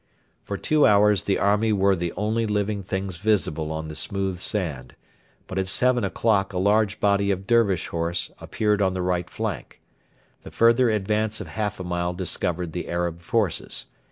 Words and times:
For 0.41 0.57
two 0.57 0.87
hours 0.87 1.21
the 1.25 1.37
army 1.37 1.71
were 1.71 1.95
the 1.95 2.11
only 2.13 2.47
living 2.47 2.81
things 2.81 3.17
visible 3.17 3.71
on 3.71 3.87
the 3.87 3.93
smooth 3.95 4.39
sand, 4.39 4.95
but 5.45 5.59
at 5.59 5.67
seven 5.67 6.03
o'clock 6.03 6.53
a 6.53 6.57
large 6.57 6.99
body 6.99 7.29
of 7.29 7.45
Dervish 7.45 7.85
horse 7.89 8.31
appeared 8.39 8.81
on 8.81 8.95
the 8.95 9.03
right 9.03 9.29
flank. 9.29 9.79
The 10.41 10.49
further 10.49 10.89
advance 10.89 11.39
of 11.39 11.45
half 11.49 11.79
a 11.79 11.83
mile 11.83 12.13
discovered 12.15 12.71
the 12.71 12.89
Arab 12.89 13.21
forces. 13.21 13.85